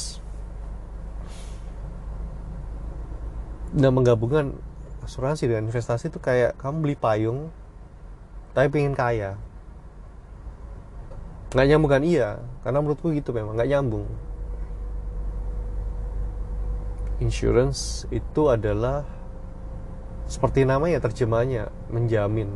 nah 3.74 3.90
menggabungkan 3.90 4.54
asuransi 5.02 5.50
dengan 5.50 5.66
investasi 5.66 6.14
itu 6.14 6.22
kayak 6.22 6.54
kamu 6.62 6.78
beli 6.86 6.96
payung 6.98 7.50
tapi 8.54 8.70
pengen 8.70 8.94
kaya. 8.94 9.34
Nggak 11.58 11.68
nyambung 11.70 11.92
kan? 11.92 12.04
Iya 12.06 12.30
karena 12.62 12.80
menurutku 12.86 13.10
gitu 13.14 13.34
memang 13.34 13.58
nggak 13.58 13.70
nyambung. 13.74 14.06
Insurance 17.18 18.06
itu 18.14 18.42
adalah 18.50 19.06
seperti 20.30 20.70
namanya 20.70 21.02
terjemahnya 21.02 21.74
menjamin. 21.90 22.54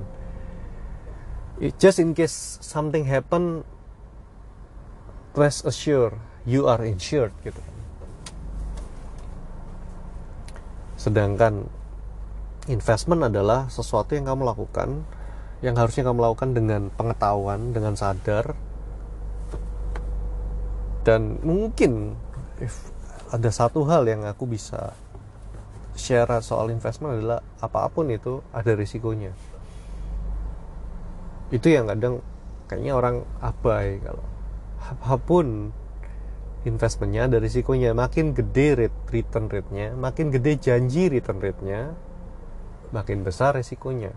Just 1.81 1.97
in 1.97 2.13
case 2.13 2.62
something 2.62 3.09
happen 3.09 3.65
rest 5.33 5.65
assure 5.65 6.17
you 6.45 6.69
are 6.69 6.81
insured 6.86 7.33
gitu 7.41 7.62
sedangkan 11.08 11.64
investment 12.68 13.32
adalah 13.32 13.72
sesuatu 13.72 14.12
yang 14.12 14.28
kamu 14.28 14.44
lakukan 14.44 15.08
yang 15.64 15.80
harusnya 15.80 16.04
kamu 16.04 16.20
lakukan 16.20 16.52
dengan 16.52 16.82
pengetahuan 16.92 17.72
dengan 17.72 17.96
sadar. 17.96 18.60
Dan 21.08 21.40
mungkin 21.40 22.20
if 22.60 22.92
ada 23.32 23.48
satu 23.48 23.88
hal 23.88 24.04
yang 24.04 24.28
aku 24.28 24.44
bisa 24.44 24.92
share 25.96 26.44
soal 26.44 26.68
investment 26.70 27.24
adalah 27.24 27.40
apa 27.64 27.88
pun 27.88 28.12
itu 28.12 28.44
ada 28.52 28.76
risikonya. 28.76 29.32
Itu 31.48 31.72
yang 31.72 31.88
kadang 31.88 32.20
kayaknya 32.68 32.94
orang 33.00 33.16
abai 33.40 34.04
kalau 34.04 34.26
apa 34.84 35.16
pun 35.16 35.72
investmentnya 36.67 37.31
ada 37.31 37.39
risikonya. 37.39 37.95
Makin 37.95 38.36
gede 38.36 38.67
rate 38.75 39.00
return 39.09 39.47
rate-nya 39.47 39.95
makin 39.95 40.29
gede 40.29 40.59
janji 40.59 41.07
return 41.07 41.39
rate-nya 41.39 41.95
makin 42.91 43.24
besar 43.24 43.55
resikonya 43.55 44.12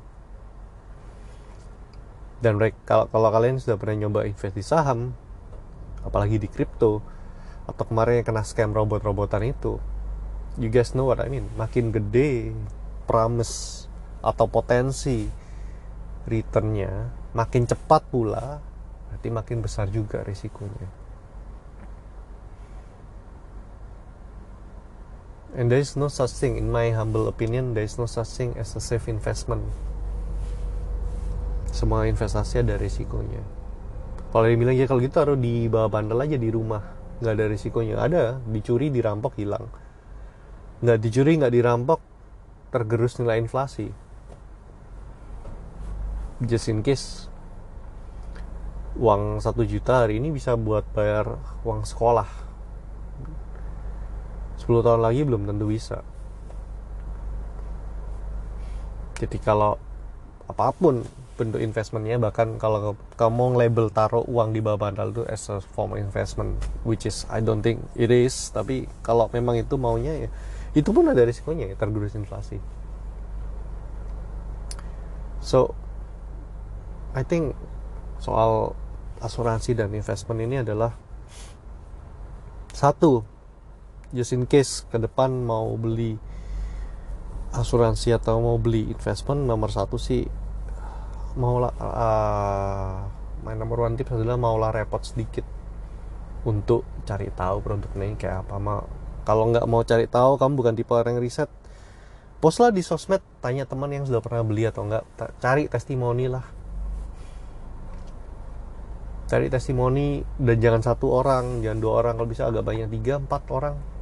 dan 2.41 2.57
kalau 2.89 3.05
kalau 3.13 3.29
kalian 3.29 3.61
sudah 3.61 3.77
pernah 3.77 4.07
nyoba 4.09 4.25
invest 4.25 4.57
di 4.57 4.65
saham 4.65 5.13
apalagi 6.01 6.41
di 6.41 6.49
kripto 6.49 7.05
atau 7.69 7.85
kemarin 7.85 8.25
yang 8.25 8.27
kena 8.27 8.43
scam 8.43 8.73
robot-robotan 8.73 9.45
itu 9.45 9.77
you 10.57 10.73
guys 10.73 10.97
know 10.97 11.07
what 11.07 11.23
I 11.23 11.29
mean. 11.31 11.47
Makin 11.55 11.93
gede 11.93 12.57
promise 13.05 13.87
atau 14.25 14.49
potensi 14.49 15.29
returnnya 16.25 17.13
makin 17.37 17.69
cepat 17.69 18.09
pula 18.09 18.61
berarti 19.09 19.29
makin 19.33 19.59
besar 19.65 19.89
juga 19.89 20.21
risikonya 20.21 20.89
And 25.51 25.67
there 25.67 25.83
is 25.83 25.99
no 25.99 26.07
such 26.07 26.31
thing, 26.31 26.55
in 26.55 26.71
my 26.71 26.95
humble 26.95 27.27
opinion, 27.27 27.75
there 27.75 27.83
is 27.83 27.99
no 27.99 28.07
such 28.07 28.31
thing 28.39 28.55
as 28.55 28.79
a 28.79 28.83
safe 28.83 29.11
investment. 29.11 29.67
Semua 31.75 32.07
investasi 32.07 32.63
ada 32.63 32.79
risikonya. 32.79 33.43
Kalau 34.31 34.47
dia 34.47 34.55
bilang 34.55 34.79
ya 34.79 34.87
kalau 34.87 35.03
gitu 35.03 35.19
taruh 35.19 35.35
di 35.35 35.67
bawah 35.67 35.91
bandel 35.91 36.23
aja 36.23 36.39
di 36.39 36.55
rumah, 36.55 36.87
nggak 37.19 37.35
ada 37.35 37.45
risikonya. 37.51 37.99
Ada, 37.99 38.39
dicuri, 38.47 38.95
dirampok, 38.95 39.35
hilang. 39.43 39.67
Nggak 40.87 40.99
dicuri, 41.03 41.35
nggak 41.43 41.51
dirampok, 41.51 41.99
tergerus 42.71 43.19
nilai 43.19 43.43
inflasi. 43.43 43.91
Just 46.47 46.71
in 46.71 46.87
case 46.87 47.27
uang 48.95 49.43
satu 49.43 49.67
juta 49.67 50.07
hari 50.07 50.23
ini 50.23 50.31
bisa 50.31 50.55
buat 50.55 50.83
bayar 50.95 51.39
uang 51.63 51.87
sekolah 51.87 52.50
10 54.71 54.87
tahun 54.87 55.03
lagi 55.03 55.27
belum 55.27 55.51
tentu 55.51 55.67
bisa. 55.67 56.07
Jadi 59.19 59.43
kalau 59.43 59.75
apa 60.47 60.71
pun 60.71 61.03
bentuk 61.35 61.59
investmentnya 61.59 62.23
bahkan 62.23 62.55
kalau 62.63 62.95
kamu 63.19 63.59
label 63.59 63.91
taruh 63.91 64.23
uang 64.31 64.55
di 64.55 64.63
bawah 64.63 64.79
bantal 64.79 65.11
itu 65.11 65.23
as 65.27 65.51
a 65.51 65.59
form 65.59 65.99
investment 65.99 66.55
which 66.87 67.03
is 67.03 67.27
I 67.27 67.43
don't 67.43 67.67
think 67.67 67.83
it 67.99 68.15
is. 68.15 68.55
Tapi 68.55 68.87
kalau 69.03 69.27
memang 69.35 69.59
itu 69.59 69.75
maunya 69.75 70.15
ya 70.15 70.31
itu 70.79 70.95
pun 70.95 71.11
ada 71.11 71.19
risikonya 71.27 71.75
ya 71.75 71.75
tergerus 71.75 72.15
inflasi. 72.15 72.63
So 75.43 75.75
I 77.11 77.27
think 77.27 77.59
soal 78.23 78.79
asuransi 79.19 79.75
dan 79.75 79.91
investment 79.99 80.39
ini 80.39 80.63
adalah 80.63 80.95
satu 82.71 83.40
just 84.11 84.35
in 84.35 84.47
case 84.47 84.87
ke 84.91 84.99
depan 84.99 85.31
mau 85.31 85.71
beli 85.79 86.19
asuransi 87.51 88.15
atau 88.15 88.39
mau 88.39 88.59
beli 88.59 88.91
investment 88.91 89.43
nomor 89.47 89.71
satu 89.75 89.99
sih 89.99 90.23
mau 91.39 91.63
uh, 91.63 91.71
my 93.47 93.55
number 93.55 93.79
one 93.79 93.95
tips 93.95 94.15
adalah 94.15 94.35
maulah 94.35 94.71
repot 94.75 95.03
sedikit 95.03 95.47
untuk 96.43 96.87
cari 97.05 97.29
tahu 97.31 97.61
produk 97.61 97.91
ini 98.01 98.17
kayak 98.17 98.47
apa. 98.47 98.57
Mau 98.57 98.81
kalau 99.23 99.53
nggak 99.53 99.67
mau 99.69 99.85
cari 99.85 100.09
tahu 100.09 100.41
kamu 100.41 100.53
bukan 100.57 100.75
tipe 100.75 100.93
orang 100.97 101.21
yang 101.21 101.23
riset 101.23 101.51
post 102.41 102.57
lah 102.57 102.73
di 102.73 102.81
sosmed 102.81 103.21
tanya 103.45 103.69
teman 103.69 103.93
yang 103.93 104.09
sudah 104.09 104.25
pernah 104.25 104.41
beli 104.41 104.65
atau 104.65 104.89
enggak 104.89 105.05
cari 105.39 105.69
testimoni 105.69 106.27
lah. 106.27 106.45
Cari 109.31 109.47
testimoni 109.47 110.25
dan 110.41 110.57
jangan 110.59 110.83
satu 110.83 111.07
orang 111.15 111.63
jangan 111.63 111.79
dua 111.79 111.93
orang 112.03 112.19
kalau 112.19 112.29
bisa 112.29 112.49
agak 112.49 112.67
banyak 112.67 112.91
tiga 112.91 113.21
empat 113.23 113.43
orang 113.53 114.00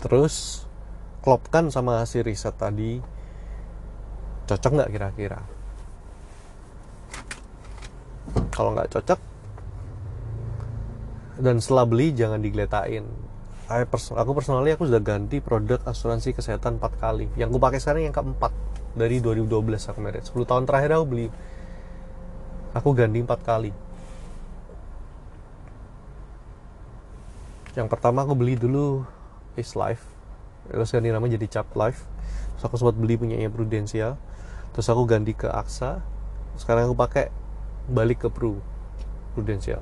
terus 0.00 0.66
klopkan 1.24 1.72
sama 1.72 2.02
hasil 2.02 2.22
riset 2.22 2.54
tadi. 2.54 3.02
Cocok 4.46 4.72
nggak 4.78 4.90
kira-kira? 4.94 5.40
Kalau 8.54 8.72
nggak 8.72 8.88
cocok 8.94 9.20
dan 11.36 11.60
setelah 11.60 11.84
beli 11.84 12.16
jangan 12.16 12.40
digeletain. 12.40 13.04
Aku 13.66 14.30
personally 14.30 14.70
aku 14.70 14.86
sudah 14.86 15.02
ganti 15.02 15.42
produk 15.42 15.82
asuransi 15.82 16.32
kesehatan 16.32 16.78
4 16.78 17.02
kali. 17.02 17.26
Yang 17.34 17.50
aku 17.52 17.58
pakai 17.58 17.78
sekarang 17.82 18.08
yang 18.08 18.14
keempat 18.14 18.54
dari 18.94 19.18
2012 19.18 19.90
aku 19.90 19.98
merit 19.98 20.24
10 20.24 20.46
tahun 20.46 20.64
terakhir 20.64 20.96
aku 20.96 21.04
beli. 21.10 21.26
Aku 22.72 22.94
ganti 22.94 23.18
4 23.20 23.26
kali. 23.42 23.74
Yang 27.74 27.88
pertama 27.90 28.24
aku 28.24 28.32
beli 28.38 28.56
dulu 28.56 29.04
is 29.58 29.74
life. 29.74 30.04
Terus 30.68 30.90
ganti 30.92 31.08
nama 31.10 31.26
jadi 31.26 31.46
cap 31.48 31.68
life. 31.76 32.04
Terus 32.56 32.62
aku 32.68 32.76
sempat 32.80 32.96
beli 32.96 33.20
punya 33.20 33.36
prudensial 33.52 34.16
terus 34.76 34.92
aku 34.92 35.08
ganti 35.08 35.32
ke 35.32 35.48
aksa 35.48 36.04
sekarang 36.60 36.92
aku 36.92 36.96
pakai 37.00 37.32
balik 37.88 38.24
ke 38.24 38.28
pru. 38.28 38.60
Prudensial 39.32 39.80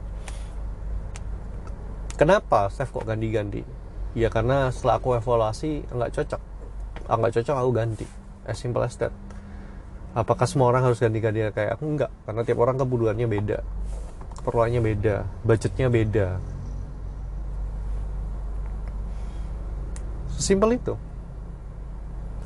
kenapa 2.14 2.70
Steph 2.70 2.94
kok 2.94 3.02
ganti-ganti? 3.02 3.66
Ya 4.14 4.30
karena 4.30 4.70
setelah 4.70 5.02
aku 5.02 5.18
evaluasi 5.18 5.82
nggak 5.90 6.14
cocok. 6.14 6.42
Ah, 7.10 7.18
nggak 7.18 7.42
cocok 7.42 7.56
aku 7.58 7.70
ganti. 7.74 8.06
As 8.46 8.54
simple 8.62 8.86
as 8.86 8.94
that. 9.02 9.10
Apakah 10.14 10.46
semua 10.46 10.70
orang 10.70 10.86
harus 10.86 11.02
ganti-ganti? 11.02 11.42
Kayak 11.50 11.74
aku 11.74 11.90
enggak 11.90 12.10
karena 12.22 12.46
tiap 12.46 12.58
orang 12.62 12.78
kebutuhannya 12.78 13.26
beda. 13.26 13.58
Keperluannya 14.38 14.78
beda. 14.78 15.26
Budgetnya 15.42 15.90
beda 15.90 16.53
Simpel 20.38 20.76
itu. 20.76 20.94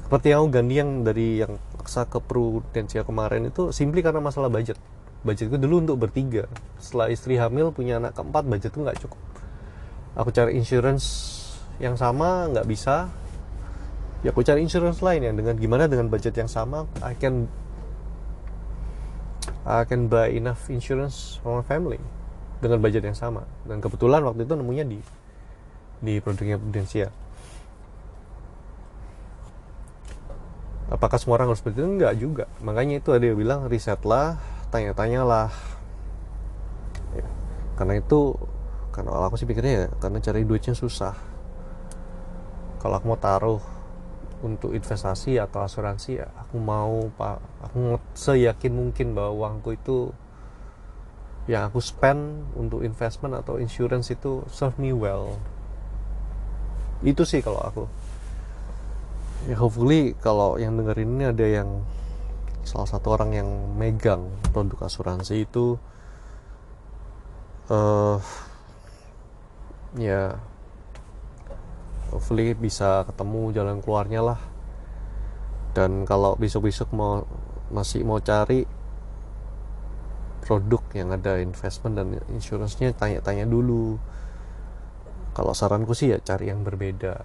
Seperti 0.04 0.33
yang 0.33 0.49
ganti 0.49 0.75
yang 0.80 1.04
dari 1.04 1.45
yang 1.45 1.61
paksa 1.76 2.09
ke 2.09 2.16
prudensial 2.21 3.04
kemarin 3.04 3.52
itu 3.52 3.73
simply 3.76 4.00
karena 4.00 4.25
masalah 4.25 4.49
budget. 4.49 4.80
Budgetku 5.21 5.61
dulu 5.61 5.85
untuk 5.85 5.97
bertiga. 6.00 6.49
Setelah 6.80 7.12
istri 7.12 7.37
hamil 7.37 7.75
punya 7.75 8.00
anak 8.00 8.16
keempat 8.16 8.49
budgetku 8.49 8.80
nggak 8.80 9.04
cukup. 9.04 9.21
Aku 10.16 10.33
cari 10.33 10.57
insurance 10.57 11.37
yang 11.76 11.97
sama 12.00 12.49
nggak 12.49 12.64
bisa. 12.64 13.12
Ya 14.25 14.33
aku 14.33 14.42
cari 14.42 14.64
insurance 14.64 15.04
lain 15.04 15.28
yang 15.28 15.36
dengan 15.36 15.54
gimana 15.60 15.86
dengan 15.86 16.10
budget 16.10 16.34
yang 16.34 16.50
sama 16.50 16.91
I 17.06 17.15
can 17.15 17.47
I 19.69 19.84
can 19.84 20.08
buy 20.10 20.32
enough 20.32 20.73
insurance 20.73 21.39
for 21.39 21.60
my 21.60 21.65
family 21.65 22.02
dengan 22.58 22.82
budget 22.82 23.06
yang 23.06 23.15
sama 23.15 23.47
dan 23.63 23.78
kebetulan 23.78 24.25
waktu 24.26 24.43
itu 24.43 24.54
nemunya 24.58 24.84
di 24.91 24.99
di 26.02 26.19
produknya 26.19 26.58
prudensial 26.58 27.15
apakah 30.89 31.21
semua 31.21 31.41
orang 31.41 31.53
harus 31.53 31.61
seperti 31.61 31.85
itu? 31.85 31.89
Enggak 31.89 32.15
juga. 32.17 32.45
Makanya 32.65 33.01
itu 33.01 33.13
ada 33.13 33.25
yang 33.25 33.39
bilang 33.39 33.61
risetlah 33.69 34.41
tanya-tanyalah. 34.69 35.53
Ya. 37.17 37.25
karena 37.81 38.05
itu 38.05 38.37
karena 38.93 39.17
aku 39.25 39.41
sih 39.41 39.49
pikirnya 39.49 39.73
ya 39.73 39.87
karena 39.97 40.19
cari 40.21 40.45
duitnya 40.45 40.75
susah. 40.77 41.15
Kalau 42.79 42.95
aku 43.01 43.07
mau 43.09 43.21
taruh 43.21 43.63
untuk 44.39 44.71
investasi 44.71 45.41
atau 45.41 45.65
asuransi 45.65 46.21
ya 46.21 46.29
aku 46.37 46.61
mau 46.61 47.09
pak. 47.17 47.39
Aku 47.71 47.97
seyakin 48.13 48.75
mungkin 48.75 49.17
bahwa 49.17 49.47
uangku 49.47 49.75
itu 49.75 50.13
yang 51.49 51.73
aku 51.73 51.81
spend 51.81 52.45
untuk 52.55 52.85
investment 52.85 53.33
atau 53.33 53.57
insurance 53.57 54.13
itu 54.13 54.45
serve 54.53 54.77
me 54.77 54.93
well. 54.93 55.41
Itu 57.01 57.25
sih 57.25 57.41
kalau 57.41 57.63
aku 57.63 57.83
ya 59.49 59.56
hopefully 59.56 60.13
kalau 60.21 60.61
yang 60.61 60.76
dengerin 60.76 61.17
ini 61.17 61.25
ada 61.32 61.47
yang 61.49 61.69
salah 62.69 62.84
satu 62.84 63.17
orang 63.17 63.32
yang 63.32 63.49
megang 63.80 64.28
produk 64.52 64.84
asuransi 64.84 65.49
itu 65.49 65.80
uh, 67.73 68.21
ya 69.97 70.37
hopefully 72.13 72.52
bisa 72.52 73.04
ketemu 73.08 73.52
jalan 73.56 73.78
keluarnya 73.80 74.21
lah. 74.21 74.41
Dan 75.76 76.08
kalau 76.08 76.34
besok-besok 76.34 76.91
mau 76.97 77.25
masih 77.69 78.02
mau 78.02 78.19
cari 78.19 78.65
produk 80.43 80.80
yang 80.97 81.13
ada 81.13 81.37
investment 81.39 81.95
dan 81.97 82.08
insurance-nya 82.32 82.97
tanya-tanya 82.97 83.45
dulu. 83.45 84.00
Kalau 85.37 85.52
saranku 85.54 85.93
sih 85.95 86.11
ya 86.11 86.19
cari 86.19 86.50
yang 86.50 86.65
berbeda 86.67 87.23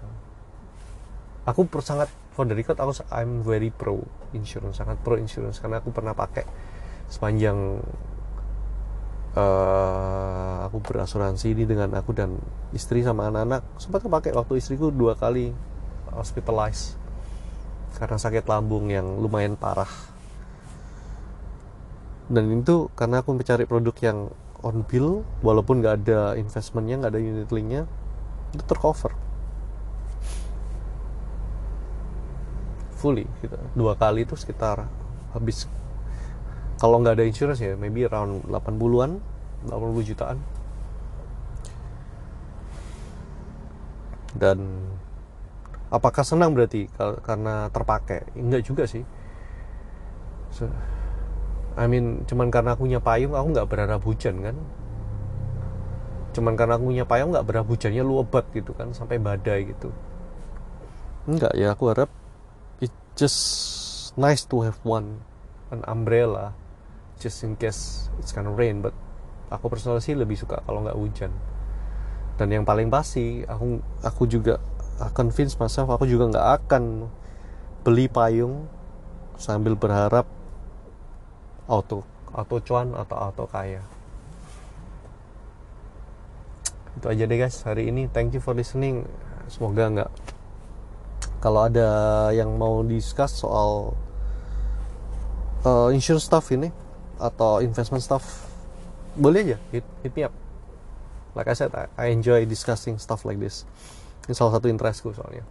aku 1.43 1.67
sangat 1.83 2.07
for 2.31 2.47
the 2.47 2.55
record 2.55 2.79
aku 2.79 3.03
I'm 3.11 3.43
very 3.43 3.69
pro 3.69 3.99
insurance 4.31 4.79
sangat 4.79 4.99
pro 5.03 5.19
insurance 5.19 5.59
karena 5.59 5.83
aku 5.83 5.91
pernah 5.91 6.15
pakai 6.15 6.47
sepanjang 7.11 7.83
uh, 9.37 10.65
aku 10.65 10.77
berasuransi 10.81 11.53
ini 11.53 11.63
dengan 11.67 11.93
aku 11.93 12.15
dan 12.15 12.37
istri 12.71 13.05
sama 13.05 13.29
anak-anak. 13.29 13.61
Sempat 13.77 14.05
pakai 14.05 14.31
waktu 14.33 14.57
istriku 14.57 14.89
dua 14.89 15.13
kali 15.17 15.53
hospitalized 16.13 16.97
karena 17.97 18.17
sakit 18.17 18.49
lambung 18.49 18.89
yang 18.89 19.05
lumayan 19.21 19.53
parah. 19.53 19.89
Dan 22.31 22.49
itu 22.49 22.89
karena 22.97 23.21
aku 23.21 23.35
mencari 23.35 23.67
produk 23.67 23.93
yang 24.01 24.17
on 24.63 24.81
bill 24.87 25.27
walaupun 25.43 25.83
nggak 25.83 26.07
ada 26.07 26.39
investmentnya 26.39 27.03
nggak 27.03 27.11
ada 27.13 27.21
unit 27.21 27.51
linknya 27.51 27.83
itu 28.55 28.63
tercover 28.63 29.11
fully 33.03 33.27
gitu. 33.43 33.59
dua 33.75 33.99
kali 33.99 34.23
itu 34.23 34.39
sekitar 34.39 34.87
habis. 35.35 35.67
Kalau 36.79 37.03
nggak 37.03 37.19
ada 37.19 37.27
insurance 37.27 37.59
ya 37.59 37.75
maybe 37.75 38.07
around 38.07 38.47
80-an 38.47 39.19
80 39.67 40.07
jutaan. 40.07 40.39
Dan 44.33 44.87
apakah 45.91 46.23
senang 46.23 46.55
berarti? 46.55 46.87
Karena 46.97 47.67
terpakai. 47.69 48.33
Enggak 48.39 48.63
juga 48.65 48.83
sih. 48.87 49.03
So, 50.49 50.71
I 51.77 51.85
mean 51.91 52.25
cuman 52.25 52.49
karena 52.49 52.73
aku 52.73 52.87
punya 52.87 53.03
payung 53.03 53.35
aku 53.35 53.47
nggak 53.51 53.69
berharap 53.69 54.01
hujan 54.01 54.41
kan? 54.41 54.55
Cuman 56.33 56.57
karena 56.57 56.81
aku 56.81 56.89
punya 56.89 57.05
payung 57.05 57.29
nggak 57.29 57.45
berharap 57.45 57.67
hujannya 57.69 58.01
luobat 58.01 58.49
gitu 58.57 58.73
kan 58.73 58.89
sampai 58.95 59.21
badai 59.21 59.69
gitu. 59.69 59.93
Enggak 61.29 61.53
ya 61.53 61.77
aku 61.77 61.93
harap 61.93 62.09
just 63.13 64.13
nice 64.17 64.45
to 64.45 64.61
have 64.65 64.77
one 64.85 65.21
an 65.73 65.81
umbrella 65.89 66.53
just 67.17 67.41
in 67.41 67.57
case 67.57 68.09
it's 68.21 68.33
gonna 68.33 68.53
rain 68.53 68.81
but 68.81 68.93
aku 69.53 69.69
personal 69.69 70.01
sih 70.01 70.17
lebih 70.17 70.37
suka 70.37 70.61
kalau 70.65 70.81
nggak 70.81 70.97
hujan. 70.97 71.31
Dan 72.33 72.49
yang 72.49 72.65
paling 72.65 72.89
pasti 72.89 73.45
aku 73.45 73.77
aku 74.01 74.25
juga 74.25 74.57
convince 75.13 75.53
myself 75.61 75.89
aku 75.93 76.09
juga 76.09 76.33
nggak 76.33 76.47
akan 76.65 77.05
beli 77.85 78.09
payung 78.09 78.65
sambil 79.37 79.77
berharap 79.77 80.25
auto 81.69 82.05
auto 82.33 82.57
cuan 82.65 82.97
atau 82.97 83.17
auto 83.17 83.45
kaya. 83.45 83.85
Itu 86.97 87.05
aja 87.09 87.23
deh 87.29 87.37
guys 87.37 87.61
hari 87.65 87.93
ini. 87.93 88.09
Thank 88.09 88.33
you 88.33 88.41
for 88.41 88.57
listening. 88.57 89.05
Semoga 89.49 89.89
nggak 89.93 90.11
kalau 91.43 91.67
ada 91.67 92.31
yang 92.31 92.55
mau 92.55 92.79
discuss 92.87 93.43
soal 93.43 93.91
uh, 95.67 95.91
insurance 95.91 96.23
stuff 96.23 96.47
ini 96.55 96.71
atau 97.19 97.59
investment 97.59 97.99
stuff 97.99 98.47
boleh 99.19 99.51
aja. 99.51 99.57
Hit, 99.75 99.83
hit 100.07 100.15
me 100.15 100.23
up. 100.23 100.31
Like 101.35 101.51
I 101.51 101.55
said 101.59 101.75
I, 101.75 102.15
enjoy 102.15 102.47
discussing 102.47 102.95
stuff 102.95 103.27
like 103.27 103.43
this. 103.43 103.67
Ini 104.23 104.39
salah 104.39 104.55
satu 104.55 104.71
interestku 104.71 105.11
soalnya. 105.11 105.43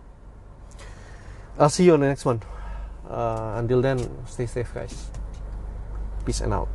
I'll 1.61 1.68
see 1.68 1.85
you 1.85 1.92
on 1.92 2.00
the 2.00 2.09
next 2.09 2.24
one. 2.24 2.40
Uh, 3.05 3.61
until 3.61 3.85
then 3.85 4.00
stay 4.24 4.48
safe 4.48 4.72
guys. 4.72 5.12
Peace 6.24 6.40
and 6.40 6.57
out 6.57 6.72